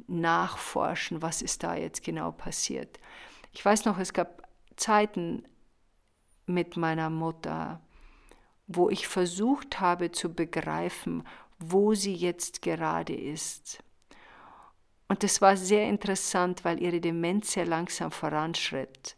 Nachforschen, 0.06 1.22
was 1.22 1.42
ist 1.42 1.62
da 1.62 1.74
jetzt 1.74 2.02
genau 2.02 2.32
passiert. 2.32 2.98
Ich 3.52 3.64
weiß 3.64 3.84
noch, 3.84 3.98
es 3.98 4.12
gab 4.12 4.48
Zeiten 4.76 5.44
mit 6.46 6.76
meiner 6.76 7.10
Mutter, 7.10 7.80
wo 8.66 8.90
ich 8.90 9.08
versucht 9.08 9.80
habe 9.80 10.12
zu 10.12 10.32
begreifen, 10.32 11.24
wo 11.58 11.94
sie 11.94 12.14
jetzt 12.14 12.62
gerade 12.62 13.14
ist. 13.14 13.82
Und 15.08 15.22
das 15.22 15.40
war 15.40 15.56
sehr 15.56 15.88
interessant, 15.88 16.64
weil 16.64 16.82
ihre 16.82 17.00
Demenz 17.00 17.52
sehr 17.52 17.66
langsam 17.66 18.10
voranschritt. 18.10 19.16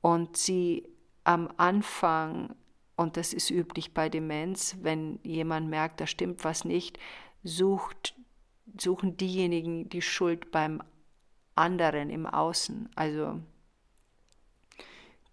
Und 0.00 0.38
sie 0.38 0.88
am 1.24 1.50
Anfang, 1.58 2.54
und 2.96 3.18
das 3.18 3.34
ist 3.34 3.50
üblich 3.50 3.92
bei 3.92 4.08
Demenz, 4.08 4.76
wenn 4.80 5.20
jemand 5.22 5.68
merkt, 5.68 6.00
da 6.00 6.06
stimmt 6.06 6.44
was 6.44 6.64
nicht, 6.64 6.98
sucht, 7.44 8.14
suchen 8.78 9.18
diejenigen 9.18 9.90
die 9.90 10.02
Schuld 10.02 10.50
beim 10.50 10.82
anderen 11.54 12.08
im 12.08 12.26
Außen. 12.26 12.88
Also 12.94 13.38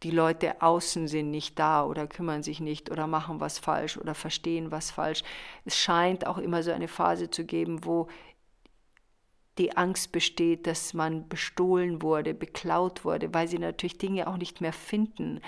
die 0.04 0.12
Leute 0.12 0.62
außen 0.62 1.08
sind 1.08 1.32
nicht 1.32 1.58
da 1.58 1.86
oder 1.86 2.06
kümmern 2.06 2.44
sich 2.44 2.60
nicht 2.60 2.92
oder 2.92 3.08
machen 3.08 3.40
was 3.40 3.60
falsch 3.60 3.98
oder 3.98 4.14
verstehen 4.14 4.72
was 4.72 4.92
falsch. 4.92 5.24
Es 5.66 5.78
scheint 5.78 6.28
auch 6.28 6.38
immer 6.38 6.62
so 6.64 6.72
eine 6.72 6.88
Phase 6.88 7.30
zu 7.30 7.46
geben, 7.46 7.86
wo 7.86 8.08
die 9.58 9.76
Angst 9.76 10.12
besteht, 10.12 10.68
dass 10.68 10.94
man 10.94 11.28
bestohlen 11.28 12.02
wurde, 12.02 12.34
beklaut 12.34 13.06
wurde, 13.06 13.34
weil 13.34 13.48
sie 13.48 13.60
natürlich 13.60 13.98
Dinge 13.98 14.28
auch 14.28 14.38
nicht 14.38 14.62
mehr 14.62 14.74
finden, 14.74 15.42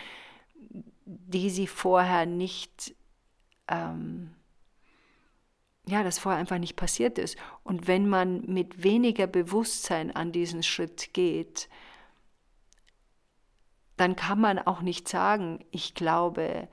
die 1.05 1.49
sie 1.49 1.67
vorher 1.67 2.25
nicht, 2.25 2.95
ähm, 3.67 4.35
ja, 5.87 6.03
das 6.03 6.19
vorher 6.19 6.39
einfach 6.39 6.59
nicht 6.59 6.75
passiert 6.75 7.17
ist. 7.17 7.37
Und 7.63 7.87
wenn 7.87 8.07
man 8.07 8.41
mit 8.45 8.83
weniger 8.83 9.27
Bewusstsein 9.27 10.15
an 10.15 10.31
diesen 10.31 10.63
Schritt 10.63 11.13
geht, 11.13 11.69
dann 13.97 14.15
kann 14.15 14.39
man 14.39 14.59
auch 14.59 14.81
nicht 14.81 15.07
sagen, 15.07 15.65
ich 15.71 15.93
glaube, 15.93 16.69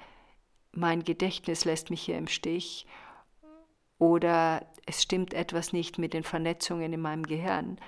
mein 0.73 1.02
Gedächtnis 1.02 1.64
lässt 1.64 1.90
mich 1.90 2.02
hier 2.02 2.19
im 2.19 2.28
Stich 2.28 2.87
oder 3.99 4.64
es 4.87 5.02
stimmt 5.02 5.35
etwas 5.35 5.73
nicht 5.73 5.99
mit 5.99 6.14
den 6.14 6.23
Vernetzungen 6.23 6.93
in 6.93 7.00
meinem 7.00 7.25
Gehirn. 7.25 7.78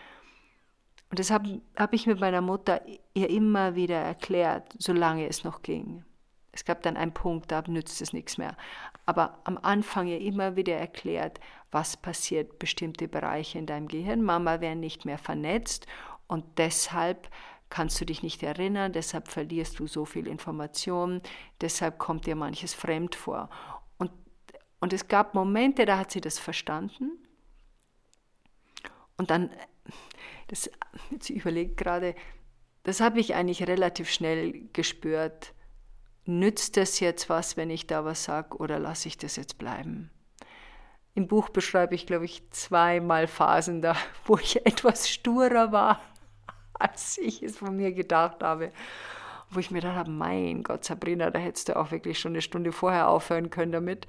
Und 1.10 1.18
das 1.18 1.30
habe 1.30 1.60
hab 1.76 1.94
ich 1.94 2.06
mit 2.06 2.20
meiner 2.20 2.42
Mutter 2.42 2.82
ihr 3.14 3.30
immer 3.30 3.74
wieder 3.74 3.96
erklärt, 3.96 4.74
solange 4.78 5.26
es 5.26 5.44
noch 5.44 5.62
ging. 5.62 6.04
Es 6.52 6.64
gab 6.64 6.82
dann 6.82 6.96
einen 6.96 7.14
Punkt, 7.14 7.50
da 7.52 7.62
nützt 7.66 8.02
es 8.02 8.12
nichts 8.12 8.36
mehr. 8.36 8.56
Aber 9.06 9.38
am 9.44 9.58
Anfang 9.58 10.08
ihr 10.08 10.20
immer 10.20 10.56
wieder 10.56 10.76
erklärt, 10.76 11.40
was 11.70 11.96
passiert, 11.96 12.58
bestimmte 12.58 13.08
Bereiche 13.08 13.58
in 13.58 13.66
deinem 13.66 13.88
Gehirn. 13.88 14.22
Mama 14.22 14.60
werden 14.60 14.80
nicht 14.80 15.04
mehr 15.04 15.18
vernetzt 15.18 15.86
und 16.26 16.44
deshalb 16.58 17.30
kannst 17.70 18.00
du 18.00 18.06
dich 18.06 18.22
nicht 18.22 18.42
erinnern, 18.42 18.92
deshalb 18.92 19.28
verlierst 19.28 19.78
du 19.78 19.86
so 19.86 20.04
viel 20.04 20.26
Information, 20.26 21.20
deshalb 21.60 21.98
kommt 21.98 22.26
dir 22.26 22.34
manches 22.34 22.74
fremd 22.74 23.14
vor. 23.14 23.50
Und 24.80 24.92
es 24.92 25.08
gab 25.08 25.34
Momente, 25.34 25.84
da 25.86 25.98
hat 25.98 26.10
sie 26.10 26.20
das 26.20 26.38
verstanden. 26.38 27.18
Und 29.16 29.30
dann, 29.30 29.50
das, 30.46 30.70
sie 31.20 31.34
überlegt 31.36 31.76
gerade, 31.76 32.14
das 32.84 33.00
habe 33.00 33.20
ich 33.20 33.34
eigentlich 33.34 33.66
relativ 33.66 34.10
schnell 34.10 34.68
gespürt. 34.72 35.52
Nützt 36.24 36.76
es 36.76 37.00
jetzt 37.00 37.28
was, 37.28 37.56
wenn 37.56 37.70
ich 37.70 37.86
da 37.86 38.04
was 38.04 38.24
sage, 38.24 38.56
oder 38.56 38.78
lasse 38.78 39.08
ich 39.08 39.18
das 39.18 39.36
jetzt 39.36 39.58
bleiben? 39.58 40.10
Im 41.14 41.26
Buch 41.26 41.48
beschreibe 41.48 41.94
ich, 41.94 42.06
glaube 42.06 42.26
ich, 42.26 42.48
zweimal 42.50 43.26
Phasen 43.26 43.82
da, 43.82 43.96
wo 44.24 44.36
ich 44.38 44.64
etwas 44.64 45.08
sturer 45.08 45.72
war, 45.72 46.00
als 46.74 47.18
ich 47.18 47.42
es 47.42 47.58
von 47.58 47.76
mir 47.76 47.92
gedacht 47.92 48.42
habe. 48.42 48.72
Wo 49.50 49.58
ich 49.58 49.70
mir 49.70 49.80
gedacht 49.80 49.96
habe, 49.96 50.10
mein 50.10 50.62
Gott, 50.62 50.84
Sabrina, 50.84 51.30
da 51.30 51.38
hättest 51.38 51.70
du 51.70 51.76
auch 51.76 51.90
wirklich 51.90 52.20
schon 52.20 52.32
eine 52.32 52.42
Stunde 52.42 52.70
vorher 52.70 53.08
aufhören 53.08 53.50
können 53.50 53.72
damit. 53.72 54.06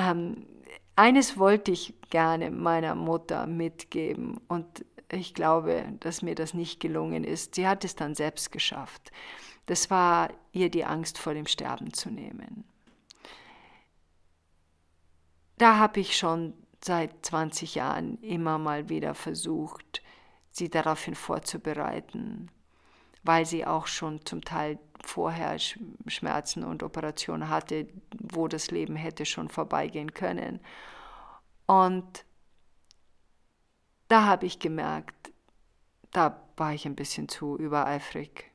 Ähm, 0.00 0.46
eines 0.96 1.38
wollte 1.38 1.70
ich 1.72 1.94
gerne 2.10 2.50
meiner 2.50 2.94
Mutter 2.94 3.46
mitgeben 3.46 4.40
und 4.48 4.84
ich 5.12 5.34
glaube, 5.34 5.84
dass 6.00 6.22
mir 6.22 6.34
das 6.34 6.54
nicht 6.54 6.80
gelungen 6.80 7.24
ist. 7.24 7.54
Sie 7.54 7.66
hat 7.66 7.84
es 7.84 7.96
dann 7.96 8.14
selbst 8.14 8.52
geschafft. 8.52 9.10
Das 9.66 9.90
war 9.90 10.30
ihr 10.52 10.70
die 10.70 10.84
Angst 10.84 11.18
vor 11.18 11.34
dem 11.34 11.46
Sterben 11.46 11.92
zu 11.92 12.10
nehmen. 12.10 12.64
Da 15.58 15.78
habe 15.78 16.00
ich 16.00 16.16
schon 16.16 16.54
seit 16.82 17.26
20 17.26 17.74
Jahren 17.74 18.18
immer 18.22 18.58
mal 18.58 18.88
wieder 18.88 19.14
versucht, 19.14 20.02
sie 20.50 20.70
daraufhin 20.70 21.14
vorzubereiten, 21.14 22.50
weil 23.22 23.46
sie 23.46 23.66
auch 23.66 23.86
schon 23.86 24.24
zum 24.24 24.42
Teil 24.42 24.78
vorher 25.02 25.58
Schmerzen 25.58 26.64
und 26.64 26.82
Operationen 26.82 27.48
hatte, 27.48 27.88
wo 28.18 28.48
das 28.48 28.70
Leben 28.70 28.96
hätte 28.96 29.24
schon 29.24 29.48
vorbeigehen 29.48 30.12
können. 30.12 30.60
Und 31.66 32.24
da 34.08 34.26
habe 34.26 34.46
ich 34.46 34.58
gemerkt, 34.58 35.32
da 36.10 36.42
war 36.56 36.74
ich 36.74 36.86
ein 36.86 36.96
bisschen 36.96 37.28
zu 37.28 37.56
übereifrig. 37.56 38.50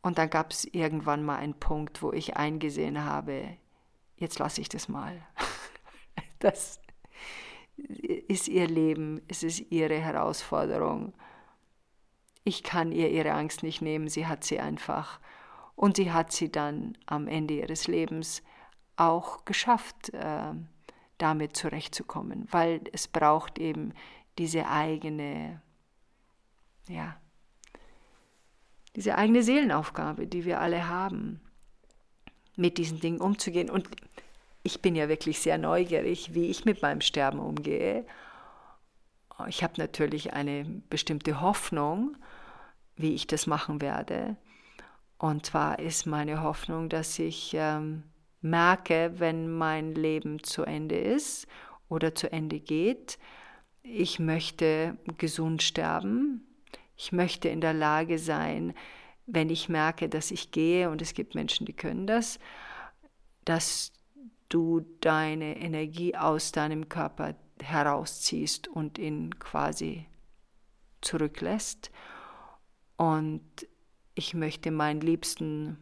Und 0.00 0.18
dann 0.18 0.30
gab 0.30 0.52
es 0.52 0.64
irgendwann 0.64 1.24
mal 1.24 1.36
einen 1.36 1.58
Punkt, 1.58 2.02
wo 2.02 2.12
ich 2.12 2.36
eingesehen 2.36 3.04
habe, 3.04 3.56
jetzt 4.16 4.38
lasse 4.38 4.60
ich 4.60 4.68
das 4.68 4.88
mal. 4.88 5.20
Das 6.40 6.80
ist 7.76 8.46
ihr 8.46 8.68
Leben, 8.68 9.20
es 9.26 9.42
ist 9.42 9.58
ihre 9.72 9.98
Herausforderung. 9.98 11.12
Ich 12.48 12.62
kann 12.62 12.92
ihr 12.92 13.10
ihre 13.10 13.32
Angst 13.32 13.62
nicht 13.62 13.82
nehmen, 13.82 14.08
sie 14.08 14.26
hat 14.26 14.42
sie 14.44 14.58
einfach. 14.58 15.20
Und 15.76 15.96
sie 15.96 16.12
hat 16.12 16.32
sie 16.32 16.50
dann 16.50 16.96
am 17.06 17.28
Ende 17.28 17.54
ihres 17.54 17.86
Lebens 17.86 18.42
auch 18.96 19.44
geschafft. 19.44 20.12
Äh, 20.14 20.54
damit 21.18 21.56
zurechtzukommen, 21.56 22.46
weil 22.50 22.80
es 22.92 23.08
braucht 23.08 23.58
eben 23.58 23.92
diese 24.38 24.68
eigene, 24.68 25.60
ja, 26.88 27.20
diese 28.96 29.18
eigene 29.18 29.42
Seelenaufgabe, 29.42 30.26
die 30.26 30.44
wir 30.44 30.60
alle 30.60 30.88
haben, 30.88 31.40
mit 32.56 32.78
diesen 32.78 33.00
Dingen 33.00 33.20
umzugehen. 33.20 33.68
Und 33.68 33.88
ich 34.62 34.80
bin 34.80 34.96
ja 34.96 35.08
wirklich 35.08 35.40
sehr 35.40 35.58
neugierig, 35.58 36.34
wie 36.34 36.46
ich 36.46 36.64
mit 36.64 36.82
meinem 36.82 37.00
Sterben 37.00 37.40
umgehe. 37.40 38.06
Ich 39.48 39.62
habe 39.62 39.74
natürlich 39.76 40.32
eine 40.32 40.64
bestimmte 40.88 41.40
Hoffnung, 41.40 42.16
wie 42.98 43.14
ich 43.14 43.26
das 43.26 43.46
machen 43.46 43.80
werde. 43.80 44.36
Und 45.18 45.46
zwar 45.46 45.78
ist 45.78 46.06
meine 46.06 46.42
Hoffnung, 46.42 46.88
dass 46.88 47.18
ich 47.18 47.52
ähm, 47.54 48.04
merke, 48.40 49.14
wenn 49.16 49.50
mein 49.50 49.94
Leben 49.94 50.42
zu 50.42 50.62
Ende 50.62 50.96
ist 50.96 51.46
oder 51.88 52.14
zu 52.14 52.30
Ende 52.30 52.60
geht. 52.60 53.18
Ich 53.82 54.18
möchte 54.18 54.96
gesund 55.16 55.62
sterben. 55.62 56.46
Ich 56.96 57.12
möchte 57.12 57.48
in 57.48 57.60
der 57.60 57.74
Lage 57.74 58.18
sein, 58.18 58.74
wenn 59.26 59.50
ich 59.50 59.68
merke, 59.68 60.08
dass 60.08 60.30
ich 60.30 60.50
gehe, 60.50 60.90
und 60.90 61.02
es 61.02 61.14
gibt 61.14 61.34
Menschen, 61.34 61.66
die 61.66 61.72
können 61.72 62.06
das, 62.06 62.38
dass 63.44 63.92
du 64.48 64.80
deine 65.00 65.58
Energie 65.58 66.16
aus 66.16 66.52
deinem 66.52 66.88
Körper 66.88 67.34
herausziehst 67.62 68.68
und 68.68 68.98
ihn 68.98 69.38
quasi 69.38 70.06
zurücklässt. 71.00 71.90
Und 72.98 73.42
ich 74.14 74.34
möchte 74.34 74.70
meinen 74.70 75.00
Liebsten 75.00 75.78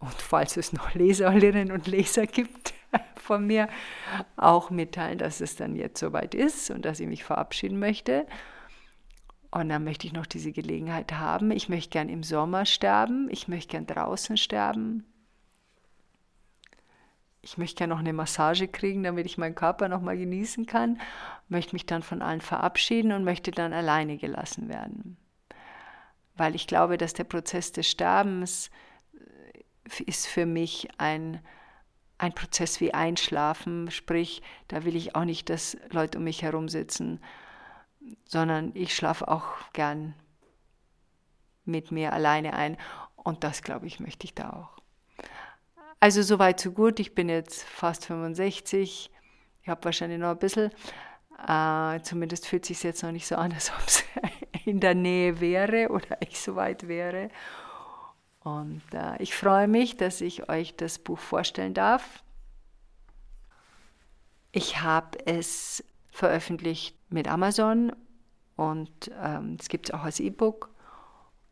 und 0.00 0.14
falls 0.14 0.56
es 0.56 0.72
noch 0.72 0.94
Leserinnen 0.94 1.70
und 1.70 1.86
Leser 1.86 2.26
gibt 2.26 2.74
von 3.16 3.46
mir, 3.46 3.68
auch 4.36 4.70
mitteilen, 4.70 5.18
dass 5.18 5.40
es 5.40 5.56
dann 5.56 5.76
jetzt 5.76 6.00
soweit 6.00 6.34
ist 6.34 6.70
und 6.70 6.84
dass 6.84 7.00
ich 7.00 7.06
mich 7.06 7.22
verabschieden 7.22 7.78
möchte. 7.78 8.26
Und 9.52 9.68
dann 9.68 9.84
möchte 9.84 10.06
ich 10.06 10.12
noch 10.12 10.26
diese 10.26 10.52
Gelegenheit 10.52 11.12
haben. 11.12 11.50
Ich 11.50 11.68
möchte 11.68 11.90
gern 11.90 12.08
im 12.08 12.22
Sommer 12.22 12.66
sterben. 12.66 13.28
Ich 13.30 13.46
möchte 13.46 13.72
gern 13.72 13.86
draußen 13.86 14.36
sterben. 14.36 15.04
Ich 17.42 17.58
möchte 17.58 17.76
gern 17.76 17.90
noch 17.90 17.98
eine 17.98 18.12
Massage 18.12 18.68
kriegen, 18.68 19.02
damit 19.02 19.26
ich 19.26 19.38
meinen 19.38 19.54
Körper 19.54 19.88
noch 19.88 20.00
mal 20.00 20.16
genießen 20.16 20.66
kann. 20.66 21.00
Möchte 21.48 21.74
mich 21.74 21.86
dann 21.86 22.02
von 22.02 22.22
allen 22.22 22.40
verabschieden 22.40 23.12
und 23.12 23.24
möchte 23.24 23.50
dann 23.50 23.72
alleine 23.72 24.18
gelassen 24.18 24.68
werden. 24.68 25.16
Weil 26.40 26.54
ich 26.54 26.66
glaube, 26.66 26.96
dass 26.96 27.12
der 27.12 27.24
Prozess 27.24 27.70
des 27.70 27.86
Sterbens 27.86 28.70
ist 30.06 30.26
für 30.26 30.46
mich 30.46 30.88
ein, 30.96 31.38
ein 32.16 32.32
Prozess 32.32 32.80
wie 32.80 32.94
Einschlafen, 32.94 33.90
sprich, 33.90 34.40
da 34.66 34.86
will 34.86 34.96
ich 34.96 35.14
auch 35.14 35.26
nicht, 35.26 35.50
dass 35.50 35.76
Leute 35.90 36.16
um 36.16 36.24
mich 36.24 36.40
herum 36.40 36.70
sitzen, 36.70 37.22
sondern 38.24 38.70
ich 38.72 38.96
schlafe 38.96 39.28
auch 39.28 39.70
gern 39.74 40.14
mit 41.66 41.92
mir 41.92 42.14
alleine 42.14 42.54
ein. 42.54 42.78
Und 43.16 43.44
das, 43.44 43.60
glaube 43.60 43.86
ich, 43.86 44.00
möchte 44.00 44.24
ich 44.24 44.32
da 44.32 44.48
auch. 44.48 44.82
Also 46.00 46.22
soweit 46.22 46.58
so 46.58 46.72
gut, 46.72 47.00
ich 47.00 47.14
bin 47.14 47.28
jetzt 47.28 47.64
fast 47.64 48.06
65, 48.06 49.10
ich 49.60 49.68
habe 49.68 49.84
wahrscheinlich 49.84 50.18
noch 50.18 50.30
ein 50.30 50.38
bisschen, 50.38 50.70
äh, 51.46 52.00
zumindest 52.00 52.46
fühlt 52.46 52.62
es 52.62 52.68
sich 52.68 52.82
jetzt 52.82 53.02
noch 53.02 53.12
nicht 53.12 53.26
so 53.26 53.36
an, 53.36 53.52
als 53.52 53.70
ob 53.70 53.80
es 53.86 54.04
in 54.66 54.80
der 54.80 54.94
Nähe 54.94 55.40
wäre 55.40 55.88
oder 55.90 56.18
ich 56.20 56.40
so 56.40 56.56
weit 56.56 56.88
wäre. 56.88 57.30
Und 58.40 58.82
äh, 58.92 59.22
ich 59.22 59.34
freue 59.34 59.68
mich, 59.68 59.96
dass 59.96 60.20
ich 60.20 60.48
euch 60.48 60.74
das 60.76 60.98
Buch 60.98 61.18
vorstellen 61.18 61.74
darf. 61.74 62.22
Ich 64.52 64.80
habe 64.80 65.18
es 65.26 65.84
veröffentlicht 66.10 66.96
mit 67.10 67.28
Amazon 67.28 67.92
und 68.56 69.10
ähm, 69.22 69.56
es 69.60 69.68
gibt 69.68 69.88
es 69.88 69.94
auch 69.94 70.02
als 70.02 70.20
E-Book. 70.20 70.70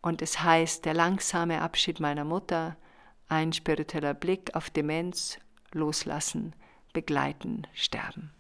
Und 0.01 0.23
es 0.23 0.43
heißt 0.43 0.85
Der 0.85 0.95
langsame 0.95 1.61
Abschied 1.61 2.01
meiner 2.01 2.25
Mutter, 2.25 2.77
ein 3.29 3.53
spiritueller 3.53 4.15
Blick 4.15 4.55
auf 4.55 4.71
Demenz, 4.71 5.39
Loslassen, 5.73 6.55
Begleiten, 6.93 7.67
Sterben. 7.75 8.33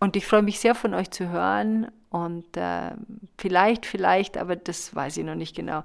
Und 0.00 0.16
ich 0.16 0.26
freue 0.26 0.42
mich 0.42 0.58
sehr 0.58 0.74
von 0.74 0.94
euch 0.94 1.10
zu 1.10 1.28
hören 1.28 1.90
und 2.08 2.56
äh, 2.56 2.92
vielleicht, 3.38 3.86
vielleicht, 3.86 4.38
aber 4.38 4.56
das 4.56 4.94
weiß 4.94 5.18
ich 5.18 5.24
noch 5.24 5.34
nicht 5.34 5.54
genau, 5.54 5.84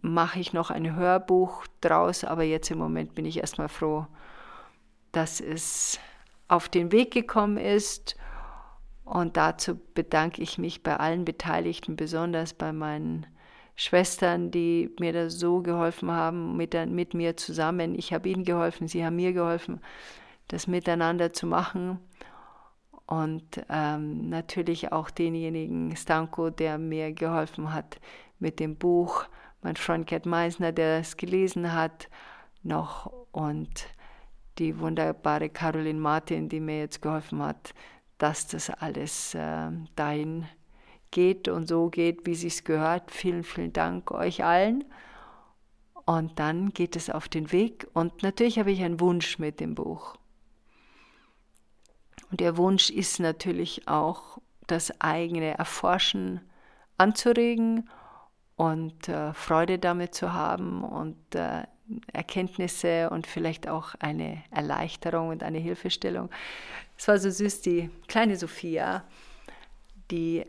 mache 0.00 0.38
ich 0.38 0.52
noch 0.52 0.70
ein 0.70 0.94
Hörbuch 0.94 1.66
draus, 1.80 2.24
aber 2.24 2.44
jetzt 2.44 2.70
im 2.70 2.78
Moment 2.78 3.14
bin 3.14 3.26
ich 3.26 3.38
erstmal 3.38 3.68
froh, 3.68 4.06
dass 5.12 5.40
es 5.40 5.98
auf 6.48 6.68
den 6.68 6.92
Weg 6.92 7.12
gekommen 7.12 7.56
ist. 7.56 8.16
Und 9.04 9.36
dazu 9.36 9.78
bedanke 9.94 10.40
ich 10.40 10.56
mich 10.56 10.82
bei 10.82 10.96
allen 10.96 11.24
Beteiligten, 11.24 11.96
besonders 11.96 12.54
bei 12.54 12.72
meinen 12.72 13.26
Schwestern, 13.76 14.50
die 14.50 14.94
mir 14.98 15.12
da 15.12 15.28
so 15.28 15.60
geholfen 15.60 16.10
haben, 16.10 16.56
mit, 16.56 16.74
mit 16.88 17.12
mir 17.12 17.36
zusammen. 17.36 17.94
Ich 17.94 18.12
habe 18.12 18.28
ihnen 18.28 18.44
geholfen, 18.44 18.88
sie 18.88 19.04
haben 19.04 19.16
mir 19.16 19.32
geholfen, 19.32 19.80
das 20.48 20.66
miteinander 20.66 21.32
zu 21.32 21.46
machen. 21.46 21.98
Und 23.06 23.64
ähm, 23.68 24.30
natürlich 24.30 24.92
auch 24.92 25.10
denjenigen, 25.10 25.94
Stanko, 25.96 26.50
der 26.50 26.78
mir 26.78 27.12
geholfen 27.12 27.72
hat 27.72 28.00
mit 28.38 28.60
dem 28.60 28.76
Buch 28.76 29.26
mein 29.64 29.76
Freund 29.76 30.06
Gerd 30.06 30.26
Meisner, 30.26 30.72
der 30.72 31.00
es 31.00 31.16
gelesen 31.16 31.72
hat, 31.72 32.08
noch 32.62 33.10
und 33.32 33.86
die 34.58 34.78
wunderbare 34.78 35.48
Caroline 35.48 35.98
Martin, 35.98 36.48
die 36.48 36.60
mir 36.60 36.80
jetzt 36.80 37.02
geholfen 37.02 37.42
hat, 37.42 37.74
dass 38.18 38.46
das 38.46 38.70
alles 38.70 39.34
äh, 39.34 39.70
dahin 39.96 40.46
geht 41.10 41.48
und 41.48 41.66
so 41.66 41.88
geht, 41.88 42.26
wie 42.26 42.32
es 42.32 42.62
gehört. 42.62 43.10
Vielen, 43.10 43.42
vielen 43.42 43.72
Dank 43.72 44.10
euch 44.10 44.44
allen. 44.44 44.84
Und 46.04 46.38
dann 46.38 46.70
geht 46.70 46.94
es 46.96 47.08
auf 47.08 47.28
den 47.28 47.50
Weg. 47.50 47.88
Und 47.94 48.22
natürlich 48.22 48.58
habe 48.58 48.70
ich 48.70 48.82
einen 48.84 49.00
Wunsch 49.00 49.38
mit 49.38 49.60
dem 49.60 49.74
Buch. 49.74 50.16
Und 52.34 52.40
der 52.40 52.56
Wunsch 52.56 52.90
ist 52.90 53.20
natürlich 53.20 53.86
auch, 53.86 54.38
das 54.66 55.00
eigene 55.00 55.56
Erforschen 55.56 56.40
anzuregen 56.98 57.88
und 58.56 59.08
äh, 59.08 59.32
Freude 59.34 59.78
damit 59.78 60.16
zu 60.16 60.32
haben 60.32 60.82
und 60.82 61.16
äh, 61.36 61.62
Erkenntnisse 62.12 63.08
und 63.10 63.28
vielleicht 63.28 63.68
auch 63.68 63.94
eine 64.00 64.42
Erleichterung 64.50 65.28
und 65.28 65.44
eine 65.44 65.58
Hilfestellung. 65.58 66.28
Es 66.98 67.06
war 67.06 67.18
so 67.18 67.30
süß, 67.30 67.60
die 67.60 67.88
kleine 68.08 68.34
Sophia, 68.34 69.04
die 70.10 70.44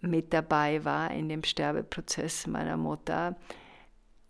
mit 0.00 0.32
dabei 0.32 0.84
war 0.84 1.12
in 1.12 1.28
dem 1.28 1.44
Sterbeprozess 1.44 2.48
meiner 2.48 2.76
Mutter 2.76 3.36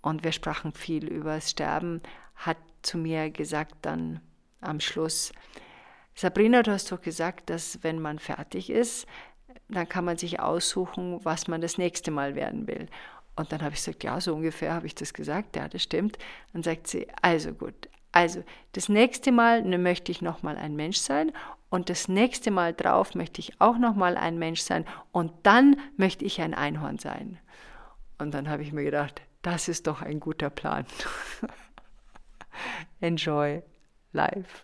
und 0.03 0.23
wir 0.23 0.33
sprachen 0.33 0.73
viel 0.73 1.09
über 1.09 1.37
das 1.37 1.51
Sterben, 1.51 2.03
hat 2.35 2.59
zu 2.83 2.99
mir 2.99 3.31
gesagt 3.31 3.75
dann 3.81 4.21
am 4.61 4.81
Schluss, 4.81 5.33
Sabrina, 6.15 6.63
du 6.63 6.73
hast 6.73 6.93
doch 6.93 7.01
gesagt, 7.01 7.51
dass 7.51 7.83
wenn 7.83 8.01
man 8.01 8.19
fertig 8.19 8.71
ist, 8.71 9.07
dann 9.69 9.89
kann 9.89 10.05
man 10.05 10.17
sich 10.17 10.41
aussuchen, 10.41 11.25
was 11.25 11.49
man 11.49 11.61
das 11.61 11.79
nächste 11.79 12.11
Mal 12.11 12.35
werden 12.35 12.67
will. 12.67 12.87
Und 13.37 13.51
dann 13.53 13.63
habe 13.63 13.75
ich 13.75 13.81
gesagt, 13.85 14.05
ja, 14.05 14.21
so 14.21 14.35
ungefähr 14.35 14.75
habe 14.75 14.87
ich 14.87 14.95
das 14.95 15.13
gesagt, 15.13 15.57
ja, 15.57 15.69
das 15.69 15.83
stimmt. 15.83 16.19
Dann 16.53 16.63
sagt 16.63 16.87
sie, 16.87 17.09
also 17.23 17.53
gut, 17.53 17.89
Also, 18.13 18.45
das 18.73 18.89
nächste 18.89 19.33
Mal 19.33 19.63
ne, 19.63 19.77
möchte 19.77 20.13
ich 20.13 20.23
nochmal 20.23 20.57
ein 20.57 20.77
Mensch 20.77 20.99
sein 20.99 21.33
und 21.69 21.91
das 21.91 22.07
nächste 22.07 22.53
Mal 22.53 22.73
drauf 22.73 23.17
möchte 23.17 23.41
ich 23.41 23.61
auch 23.61 23.77
nochmal 23.77 24.17
ein 24.17 24.39
Mensch 24.39 24.61
sein 24.61 24.85
und 25.11 25.33
dann 25.43 25.77
möchte 25.97 26.25
ich 26.25 26.41
ein 26.41 26.55
Einhorn 26.55 26.99
sein. 26.99 27.41
Und 28.19 28.33
dann 28.33 28.49
habe 28.49 28.63
ich 28.63 28.73
mir 28.73 28.85
gedacht, 28.85 29.21
das 29.43 29.67
ist 29.67 29.89
doch 29.89 30.01
ein 30.01 30.21
guter 30.21 30.49
Plan. 30.51 30.87
Enjoy 33.01 33.63
life. 34.13 34.64